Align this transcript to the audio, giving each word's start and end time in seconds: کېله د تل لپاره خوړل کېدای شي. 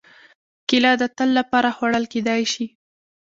کېله 0.67 0.91
د 1.01 1.03
تل 1.17 1.29
لپاره 1.39 1.69
خوړل 1.75 2.05
کېدای 2.13 2.41
شي. 2.53 2.65